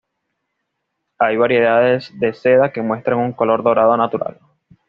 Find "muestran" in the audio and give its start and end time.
2.81-3.19